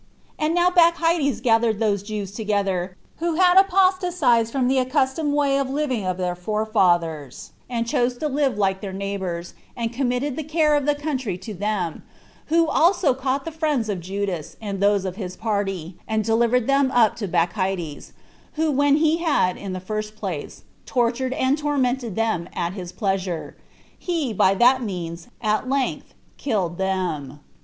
And 0.39 0.55
now 0.55 0.71
Bacchides 0.71 1.41
gathered 1.41 1.77
those 1.77 2.01
Jews 2.01 2.31
together 2.31 2.97
who 3.17 3.35
had 3.35 3.55
apostatized 3.59 4.51
from 4.51 4.67
the 4.67 4.79
accustomed 4.79 5.35
way 5.35 5.59
of 5.59 5.69
living 5.69 6.05
of 6.07 6.17
their 6.17 6.33
forefathers, 6.33 7.51
and 7.69 7.85
chose 7.85 8.17
to 8.17 8.27
live 8.27 8.57
like 8.57 8.81
their 8.81 8.93
neighbors, 8.93 9.53
and 9.77 9.93
committed 9.93 10.35
the 10.37 10.43
care 10.43 10.75
of 10.75 10.87
the 10.87 10.95
country 10.95 11.37
to 11.37 11.53
them, 11.53 12.01
who 12.47 12.67
also 12.67 13.13
caught 13.13 13.45
the 13.45 13.51
friends 13.51 13.89
of 13.89 13.99
Judas, 13.99 14.57
and 14.59 14.79
those 14.79 15.05
of 15.05 15.17
his 15.17 15.35
party, 15.35 15.99
and 16.07 16.23
delivered 16.23 16.65
them 16.65 16.89
up 16.89 17.15
to 17.17 17.27
Bacchides, 17.27 18.11
who 18.53 18.71
when 18.71 18.95
he 18.95 19.17
had, 19.17 19.55
in 19.55 19.73
the 19.73 19.79
first 19.79 20.15
place, 20.15 20.63
tortured 20.87 21.33
and 21.33 21.59
tormented 21.59 22.15
them 22.15 22.49
at 22.55 22.73
his 22.73 22.91
pleasure, 22.91 23.55
he, 23.99 24.33
by 24.33 24.55
that 24.55 24.81
means, 24.81 25.27
at 25.41 25.69
length 25.69 26.15
killed 26.39 26.79
them. 26.79 27.39